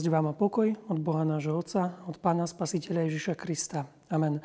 [0.00, 3.84] Milosť vám a pokoj od Boha nášho Otca, od Pána Spasiteľa Ježiša Krista.
[4.08, 4.40] Amen.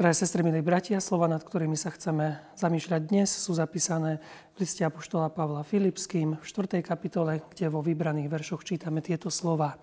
[0.00, 4.24] Drahé sestry, milí bratia, slova, nad ktorými sa chceme zamýšľať dnes, sú zapísané
[4.56, 6.80] v liste Apoštola Pavla Filipským v 4.
[6.80, 9.76] kapitole, kde vo vybraných veršoch čítame tieto slova.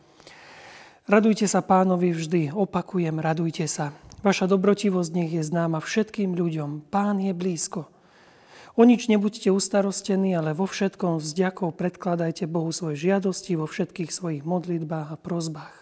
[1.06, 3.94] Radujte sa pánovi vždy, opakujem, radujte sa.
[4.26, 6.90] Vaša dobrotivosť nech je známa všetkým ľuďom.
[6.90, 7.86] Pán je blízko.
[8.80, 14.44] O nič nebuďte ustarostení, ale vo všetkom vzďakov predkladajte Bohu svoje žiadosti vo všetkých svojich
[14.48, 15.76] modlitbách a prozbách.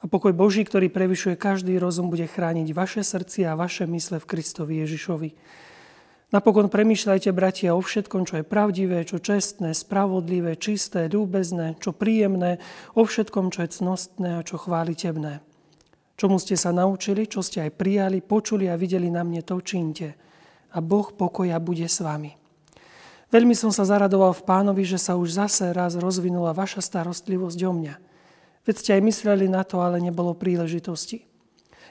[0.00, 4.28] A pokoj Boží, ktorý prevyšuje každý rozum, bude chrániť vaše srdcia a vaše mysle v
[4.32, 5.30] Kristovi Ježišovi.
[6.32, 12.58] Napokon premýšľajte, bratia, o všetkom, čo je pravdivé, čo čestné, spravodlivé, čisté, ľúbezné, čo príjemné,
[12.96, 15.44] o všetkom, čo je cnostné a čo chválitebné.
[16.16, 20.16] Čomu ste sa naučili, čo ste aj prijali, počuli a videli na mne, to čínte–
[20.76, 22.36] a Boh pokoja bude s vami.
[23.32, 27.72] Veľmi som sa zaradoval v pánovi, že sa už zase raz rozvinula vaša starostlivosť o
[27.72, 27.94] mňa.
[28.68, 31.24] Veď ste aj mysleli na to, ale nebolo príležitosti.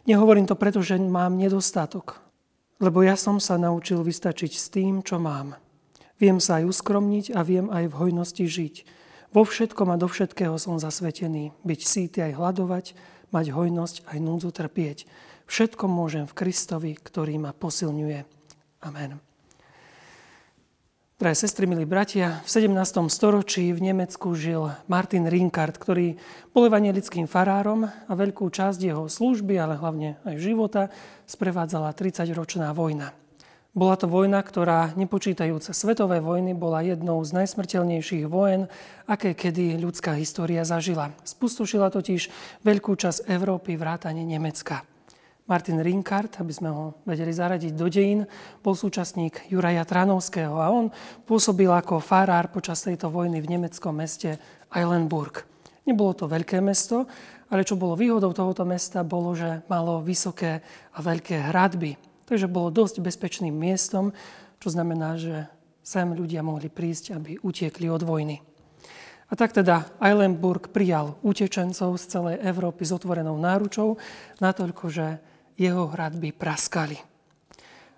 [0.05, 2.21] Nehovorím to preto, že mám nedostatok,
[2.77, 5.57] lebo ja som sa naučil vystačiť s tým, čo mám.
[6.21, 8.75] Viem sa aj uskromniť a viem aj v hojnosti žiť.
[9.35, 11.51] Vo všetkom a do všetkého som zasvetený.
[11.67, 12.85] Byť síty aj hľadovať,
[13.35, 15.03] mať hojnosť aj núdzu trpieť.
[15.51, 18.23] Všetko môžem v Kristovi, ktorý ma posilňuje.
[18.85, 19.17] Amen.
[21.17, 23.09] Drahé sestry, milí bratia, v 17.
[23.09, 26.21] storočí v Nemecku žil Martin Rinkart, ktorý
[26.53, 30.93] bol evangelickým farárom a veľkú časť jeho služby, ale hlavne aj života,
[31.25, 33.17] sprevádzala 30-ročná vojna.
[33.73, 38.69] Bola to vojna, ktorá, nepočítajúce svetové vojny, bola jednou z najsmrteľnejších vojen,
[39.09, 41.09] aké kedy ľudská história zažila.
[41.25, 42.29] Spustošila totiž
[42.61, 44.85] veľkú časť Európy vrátane Nemecka.
[45.45, 48.25] Martin Rinkart, aby sme ho vedeli zaradiť do dejín,
[48.65, 50.89] bol súčasník Juraja Tranovského a on
[51.21, 54.41] pôsobil ako farár počas tejto vojny v nemeckom meste
[54.73, 55.45] Eilenburg.
[55.85, 57.05] Nebolo to veľké mesto,
[57.53, 60.65] ale čo bolo výhodou tohoto mesta, bolo, že malo vysoké
[60.97, 61.93] a veľké hradby.
[62.25, 64.17] Takže bolo dosť bezpečným miestom,
[64.57, 65.45] čo znamená, že
[65.85, 68.41] sem ľudia mohli prísť, aby utiekli od vojny.
[69.29, 74.01] A tak teda Eilenburg prijal utečencov z celej Európy s otvorenou náručou,
[74.41, 76.99] natoľko, že jeho hradby praskali.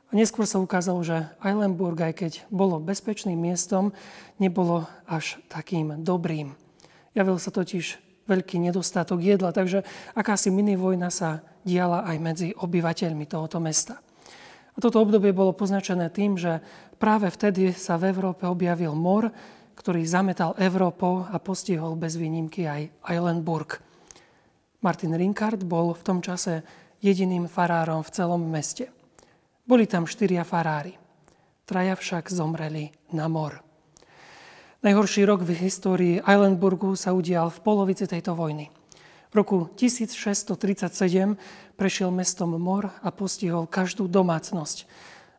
[0.08, 3.92] A neskôr sa ukázalo, že Eilenburg, aj keď bolo bezpečným miestom,
[4.40, 6.56] nebolo až takým dobrým.
[7.12, 9.84] Javil sa totiž veľký nedostatok jedla, takže
[10.16, 14.00] akási minivojna sa diala aj medzi obyvateľmi tohoto mesta.
[14.76, 16.62] A toto obdobie bolo poznačené tým, že
[17.02, 19.34] práve vtedy sa v Európe objavil mor,
[19.76, 23.82] ktorý zametal Európou a postihol bez výnimky aj Eilenburg.
[24.86, 26.62] Martin Rinkard bol v tom čase
[27.08, 28.92] jediným farárom v celom meste.
[29.64, 31.00] Boli tam štyria farári.
[31.64, 33.64] Traja však zomreli na mor.
[34.84, 38.72] Najhorší rok v histórii Eilenburgu sa udial v polovici tejto vojny.
[39.32, 41.36] V roku 1637
[41.76, 44.88] prešiel mestom mor a postihol každú domácnosť.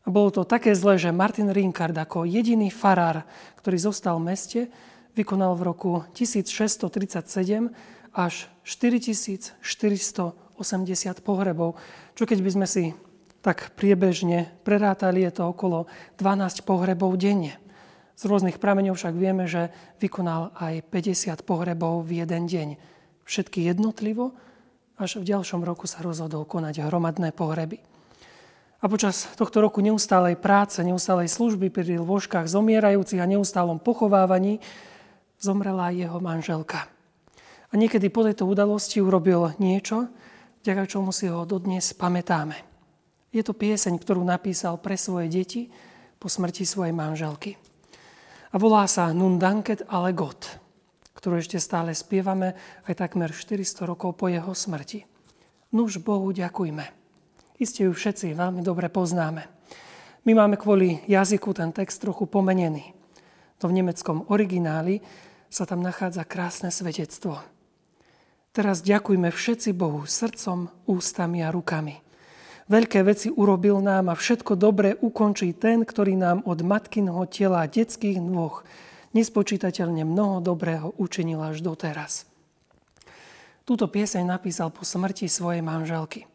[0.04, 3.24] A bolo to také zlé, že Martin Rinkard ako jediný farár,
[3.60, 4.60] ktorý zostal v meste,
[5.16, 7.72] vykonal v roku 1637
[8.12, 11.78] až 4400 80 pohrebov,
[12.18, 12.84] čo keď by sme si
[13.40, 15.86] tak priebežne prerátali, je to okolo
[16.18, 17.54] 12 pohrebov denne.
[18.18, 19.70] Z rôznych prameňov však vieme, že
[20.02, 22.68] vykonal aj 50 pohrebov v jeden deň.
[23.22, 24.34] Všetky jednotlivo,
[24.98, 27.78] až v ďalšom roku sa rozhodol konať hromadné pohreby.
[28.82, 34.58] A počas tohto roku neustálej práce, neustálej služby pri lôžkach zomierajúcich a neustálom pochovávaní
[35.38, 36.97] zomrela jeho manželka.
[37.68, 40.08] A niekedy po tejto udalosti urobil niečo,
[40.64, 42.56] vďaka čomu si ho dodnes pamätáme.
[43.28, 45.68] Je to pieseň, ktorú napísal pre svoje deti
[46.16, 47.60] po smrti svojej manželky.
[48.48, 50.48] A volá sa Nun danket ale Gott,
[51.12, 52.56] ktorú ešte stále spievame
[52.88, 55.04] aj takmer 400 rokov po jeho smrti.
[55.76, 56.88] Nuž Bohu ďakujme.
[57.60, 59.44] Iste ju všetci veľmi dobre poznáme.
[60.24, 62.96] My máme kvôli jazyku ten text trochu pomenený.
[63.60, 65.04] To v nemeckom origináli
[65.52, 67.57] sa tam nachádza krásne svedectvo.
[68.58, 72.02] Teraz ďakujme všetci Bohu srdcom, ústami a rukami.
[72.66, 77.70] Veľké veci urobil nám a všetko dobré ukončí ten, ktorý nám od matkinho tela a
[77.70, 78.66] detských nôh
[79.14, 82.26] nespočítateľne mnoho dobrého učinil až doteraz.
[83.62, 86.26] Túto pieseň napísal po smrti svojej manželky.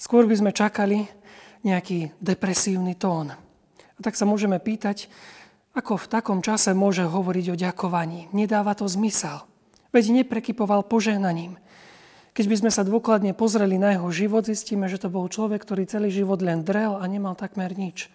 [0.00, 1.04] Skôr by sme čakali
[1.68, 3.36] nejaký depresívny tón.
[3.36, 5.12] A tak sa môžeme pýtať,
[5.76, 8.32] ako v takom čase môže hovoriť o ďakovaní.
[8.32, 9.44] Nedáva to zmysel.
[9.96, 11.56] Veď neprekypoval požehnaním.
[12.36, 15.88] Keď by sme sa dôkladne pozreli na jeho život, zistíme, že to bol človek, ktorý
[15.88, 18.12] celý život len drel a nemal takmer nič.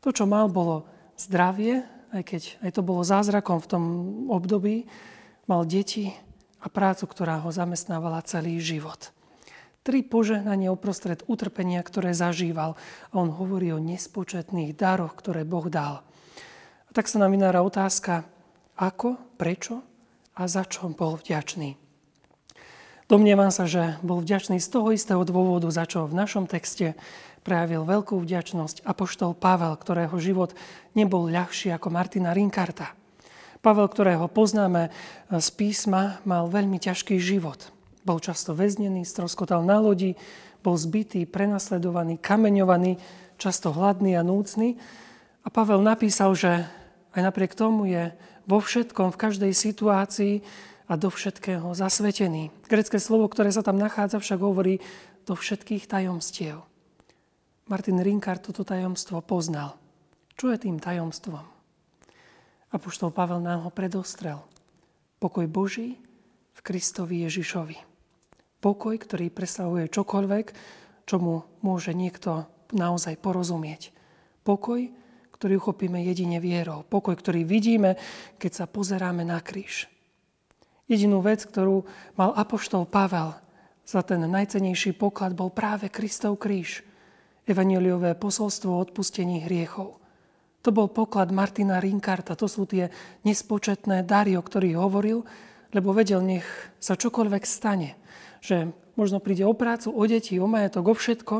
[0.00, 0.88] To, čo mal, bolo
[1.20, 1.84] zdravie,
[2.16, 3.84] aj keď aj to bolo zázrakom v tom
[4.32, 4.88] období,
[5.44, 6.16] mal deti
[6.64, 9.12] a prácu, ktorá ho zamestnávala celý život.
[9.84, 12.72] Tri požehnania uprostred utrpenia, ktoré zažíval.
[13.12, 16.00] A on hovorí o nespočetných daroch, ktoré Boh dal.
[16.88, 18.24] A tak sa nám vynára otázka,
[18.80, 19.91] ako, prečo
[20.36, 21.76] a za čo bol vďačný.
[23.10, 26.96] Domnievam sa, že bol vďačný z toho istého dôvodu, za čo v našom texte
[27.44, 30.56] prejavil veľkú vďačnosť apoštol Pavel, ktorého život
[30.96, 32.94] nebol ľahší ako Martina Rinkarta.
[33.62, 34.90] Pavel, ktorého poznáme
[35.28, 37.70] z písma, mal veľmi ťažký život.
[38.02, 40.18] Bol často väznený, stroskotal na lodi,
[40.62, 42.98] bol zbytý, prenasledovaný, kameňovaný,
[43.38, 44.78] často hladný a núcný.
[45.42, 46.66] A Pavel napísal, že
[47.14, 48.14] aj napriek tomu je
[48.46, 50.34] vo všetkom, v každej situácii
[50.90, 52.50] a do všetkého zasvetený.
[52.66, 54.82] Grecké slovo, ktoré sa tam nachádza, však hovorí
[55.24, 56.66] do všetkých tajomstiev.
[57.70, 59.78] Martin Rinkard toto tajomstvo poznal.
[60.34, 61.46] Čo je tým tajomstvom?
[62.72, 64.42] Apoštol Pavel nám ho predostrel.
[65.22, 66.00] Pokoj Boží
[66.52, 67.78] v Kristovi Ježišovi.
[68.58, 70.46] Pokoj, ktorý presahuje čokoľvek,
[71.06, 73.92] čomu môže niekto naozaj porozumieť.
[74.42, 74.90] Pokoj,
[75.42, 76.86] ktorý uchopíme jedine vierou.
[76.86, 77.98] Pokoj, ktorý vidíme,
[78.38, 79.90] keď sa pozeráme na kríž.
[80.86, 81.82] Jedinú vec, ktorú
[82.14, 83.34] mal apoštol Pavel
[83.82, 86.80] za ten najcenejší poklad, bol práve Kristov kríž–
[87.46, 89.98] evaneliové posolstvo o odpustení hriechov.
[90.62, 92.86] To bol poklad Martina Rinkarta, to sú tie
[93.26, 95.26] nespočetné dary, o ktorých hovoril,
[95.74, 96.46] lebo vedel, nech
[96.78, 97.98] sa čokoľvek stane,
[98.38, 101.34] že možno príde o prácu, o deti, o majetok, o všetko,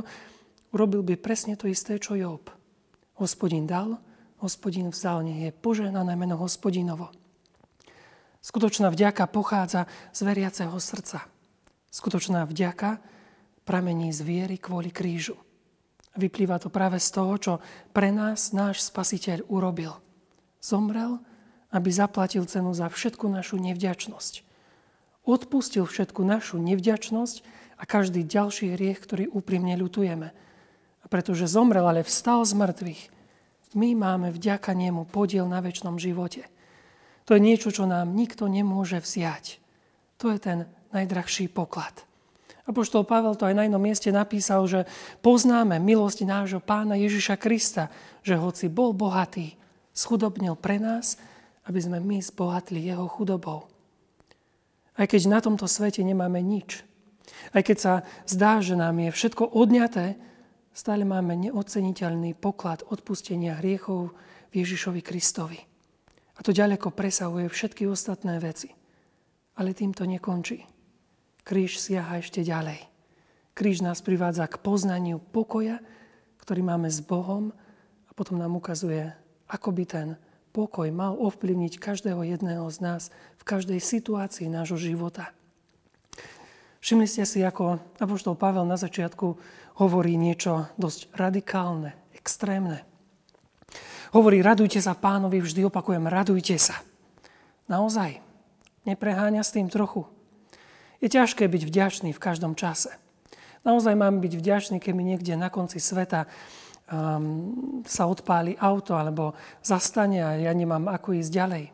[0.75, 2.50] urobil by presne to isté, čo Job.
[3.20, 4.00] Hospodin dal,
[4.41, 7.12] hospodin vzal, nech je požehnané meno hospodinovo.
[8.43, 11.29] Skutočná vďaka pochádza z veriaceho srdca.
[11.93, 12.99] Skutočná vďaka
[13.62, 15.38] pramení z viery kvôli krížu.
[16.19, 17.53] Vyplýva to práve z toho, čo
[17.94, 19.97] pre nás náš spasiteľ urobil.
[20.59, 21.23] Zomrel,
[21.73, 24.44] aby zaplatil cenu za všetku našu nevďačnosť.
[25.23, 27.37] Odpustil všetku našu nevďačnosť
[27.79, 30.35] a každý ďalší hriech, ktorý úprimne ľutujeme.
[31.12, 33.03] Pretože zomrel, ale vstal z mŕtvych,
[33.76, 36.49] my máme vďaka nemu podiel na väčšnom živote.
[37.29, 39.61] To je niečo, čo nám nikto nemôže vziať.
[40.25, 40.59] To je ten
[40.97, 42.09] najdrahší poklad.
[42.64, 44.88] Apoštol Pavel to aj na jednom mieste napísal, že
[45.20, 47.93] poznáme milosť nášho pána Ježiša Krista,
[48.25, 49.59] že hoci bol bohatý,
[49.93, 51.20] schudobnil pre nás,
[51.69, 53.69] aby sme my zbohatli jeho chudobou.
[54.97, 56.87] Aj keď na tomto svete nemáme nič,
[57.53, 57.93] aj keď sa
[58.25, 60.31] zdá, že nám je všetko odňaté,
[60.72, 64.16] stále máme neoceniteľný poklad odpustenia hriechov
[64.50, 65.60] v Ježišovi Kristovi.
[66.36, 68.72] A to ďaleko presahuje všetky ostatné veci.
[69.60, 70.64] Ale tým to nekončí.
[71.44, 72.88] Kríž siaha ešte ďalej.
[73.52, 75.84] Kríž nás privádza k poznaniu pokoja,
[76.40, 77.52] ktorý máme s Bohom
[78.08, 79.12] a potom nám ukazuje,
[79.52, 80.08] ako by ten
[80.56, 83.02] pokoj mal ovplyvniť každého jedného z nás
[83.36, 85.36] v každej situácii nášho života.
[86.82, 89.38] Všimli ste si, ako Apoštol Pavel na začiatku
[89.79, 92.82] hovorí niečo dosť radikálne, extrémne.
[94.11, 96.82] Hovorí, radujte sa pánovi, vždy opakujem, radujte sa.
[97.70, 98.19] Naozaj,
[98.82, 100.11] nepreháňa s tým trochu.
[100.99, 102.90] Je ťažké byť vďačný v každom čase.
[103.62, 106.26] Naozaj mám byť vďačný, keď mi niekde na konci sveta
[106.90, 111.64] um, sa odpáli auto alebo zastane a ja nemám ako ísť ďalej.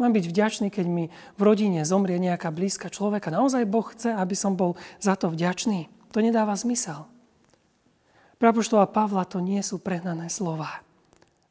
[0.00, 3.28] Mám byť vďačný, keď mi v rodine zomrie nejaká blízka človeka.
[3.28, 5.92] Naozaj Boh chce, aby som bol za to vďačný.
[6.16, 7.04] To nedáva zmysel.
[8.40, 8.48] Pre
[8.88, 10.80] Pavla to nie sú prehnané slova,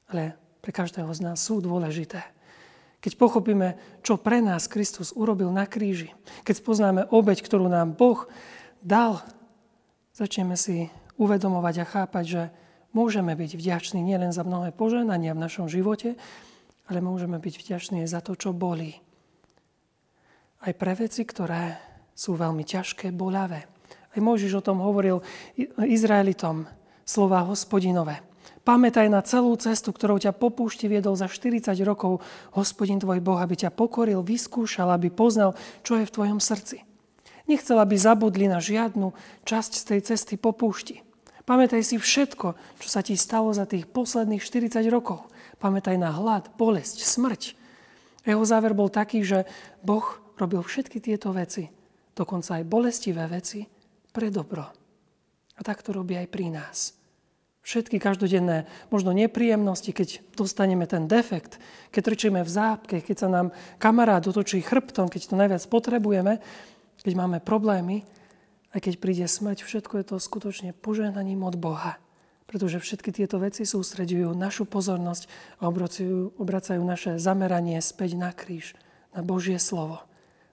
[0.09, 0.33] ale
[0.65, 2.25] pre každého z nás sú dôležité.
[2.97, 6.09] Keď pochopíme, čo pre nás Kristus urobil na kríži,
[6.41, 8.25] keď spoznáme obeď, ktorú nám Boh
[8.81, 9.21] dal,
[10.17, 10.89] začneme si
[11.21, 12.43] uvedomovať a chápať, že
[12.97, 16.17] môžeme byť vďační nielen za mnohé poženania v našom živote,
[16.89, 18.97] ale môžeme byť vďační za to, čo bolí.
[20.59, 21.77] Aj pre veci, ktoré
[22.17, 23.69] sú veľmi ťažké, bolavé.
[24.09, 25.21] Aj Mojžiš o tom hovoril
[25.79, 26.65] Izraelitom,
[27.05, 28.25] slova hospodinové.
[28.67, 32.19] Pamätaj na celú cestu, ktorou ťa po púšti viedol za 40 rokov
[32.53, 35.55] hospodin tvoj Boh, aby ťa pokoril, vyskúšal, aby poznal,
[35.85, 36.83] čo je v tvojom srdci.
[37.49, 39.15] Nechcel, aby zabudli na žiadnu
[39.47, 41.01] časť z tej cesty po púšti.
[41.49, 45.25] Pamätaj si všetko, čo sa ti stalo za tých posledných 40 rokov.
[45.59, 47.53] Pamätaj na hlad, bolesť, smrť.
[48.23, 49.43] Jeho záver bol taký, že
[49.83, 50.03] Boh
[50.39, 51.67] robil všetky tieto veci,
[52.15, 53.67] dokonca aj bolestivé veci,
[54.15, 54.63] pre dobro.
[55.55, 56.95] A tak to robí aj pri nás.
[57.59, 61.59] Všetky každodenné možno nepríjemnosti, keď dostaneme ten defekt,
[61.91, 66.39] keď trčíme v zápke, keď sa nám kamarát dotočí chrbtom, keď to najviac potrebujeme,
[67.03, 68.07] keď máme problémy,
[68.71, 71.99] aj keď príde smrť, všetko je to skutočne požehnaním od Boha.
[72.49, 75.29] Pretože všetky tieto veci sústredujú našu pozornosť
[75.61, 78.73] a obracajú, obracajú naše zameranie späť na kríž,
[79.13, 80.01] na Božie slovo.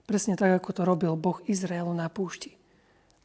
[0.05, 2.53] Presne tak, ako to robil Boh Izraelu na púšti.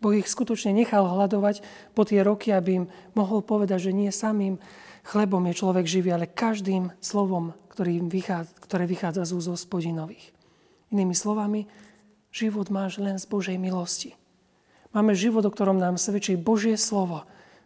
[0.02, 1.62] Boh ich skutočne nechal hľadovať
[1.94, 4.58] po tie roky, aby im mohol povedať, že nie samým
[5.06, 10.34] chlebom je človek živý, ale každým slovom, ktorý vychádza, ktoré vychádza z úz hospodinových.
[10.90, 11.70] Inými slovami,
[12.34, 14.18] život máš len z Božej milosti.
[14.90, 17.22] Máme život, o ktorom nám svedčí Božie slovo.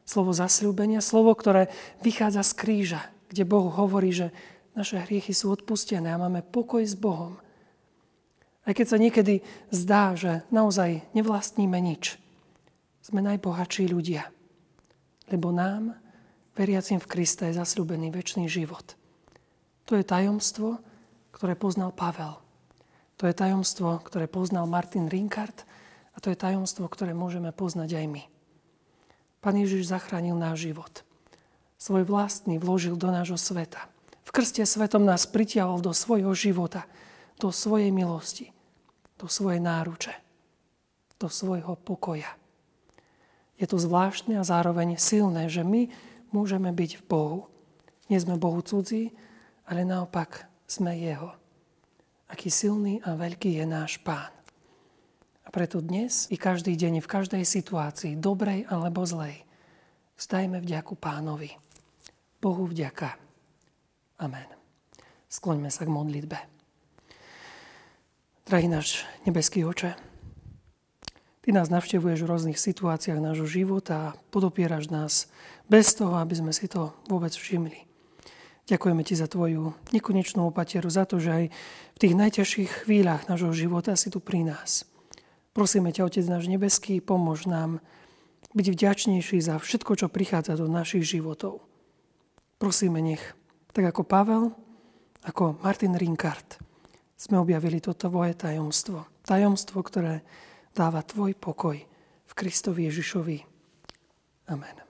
[0.06, 1.66] Slovo zasľúbenia, slovo, ktoré
[2.00, 4.30] vychádza z kríža, kde Boh hovorí, že
[4.78, 7.34] naše hriechy sú odpustené a máme pokoj s Bohom.
[8.62, 9.42] Aj keď sa niekedy
[9.74, 12.22] zdá, že naozaj nevlastníme nič,
[13.02, 14.30] sme najbohatší ľudia.
[15.26, 15.98] Lebo nám,
[16.54, 18.94] veriacim v Krista, je zasľúbený väčší život.
[19.86, 20.78] To je tajomstvo,
[21.34, 22.38] ktoré poznal Pavel.
[23.16, 25.64] To je tajomstvo, ktoré poznal Martin Rinkart
[26.12, 28.22] a to je tajomstvo, ktoré môžeme poznať aj my.
[29.46, 31.06] Pán Ježiš zachránil náš život.
[31.78, 33.78] Svoj vlastný vložil do nášho sveta.
[34.26, 36.82] V krste svetom nás pritiahol do svojho života,
[37.38, 38.50] do svojej milosti,
[39.14, 40.18] do svojej náruče,
[41.22, 42.26] do svojho pokoja.
[43.54, 45.94] Je to zvláštne a zároveň silné, že my
[46.34, 47.40] môžeme byť v Bohu.
[48.10, 49.14] Nie sme Bohu cudzí,
[49.70, 51.30] ale naopak sme Jeho.
[52.26, 54.35] Aký silný a veľký je náš Pán.
[55.46, 59.46] A preto dnes i každý deň, v každej situácii, dobrej alebo zlej,
[60.18, 61.54] vzdajme vďaku Pánovi.
[62.42, 63.14] Bohu vďaka.
[64.18, 64.50] Amen.
[65.30, 66.38] Skloňme sa k modlitbe.
[68.46, 69.94] Drahý náš nebeský oče,
[71.46, 75.30] Ty nás navštevuješ v rôznych situáciách nášho života a podopieraš nás
[75.70, 77.86] bez toho, aby sme si to vôbec všimli.
[78.66, 81.44] Ďakujeme Ti za Tvoju nekonečnú opateru, za to, že aj
[81.94, 84.90] v tých najťažších chvíľach nášho života si tu pri nás.
[85.56, 87.80] Prosíme ťa, Otec náš nebeský, pomôž nám
[88.52, 91.64] byť vďačnejší za všetko, čo prichádza do našich životov.
[92.60, 93.24] Prosíme, nech,
[93.72, 94.52] tak ako Pavel,
[95.24, 96.60] ako Martin Rinkart,
[97.16, 99.08] sme objavili toto Tvoje tajomstvo.
[99.24, 100.20] Tajomstvo, ktoré
[100.76, 101.80] dáva Tvoj pokoj
[102.28, 103.40] v Kristovi Ježišovi.
[104.52, 104.85] Amen.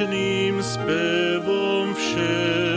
[0.00, 2.69] Večným spevom všetci.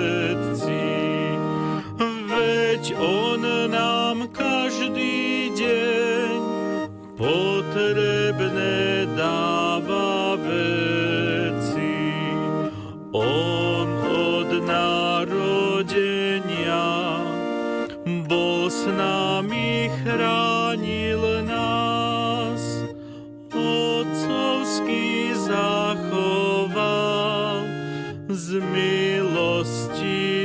[19.53, 22.63] Nami chránil nás.
[23.53, 26.73] Otcovský záchod
[28.29, 30.42] z milosti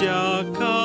[0.00, 0.79] 家康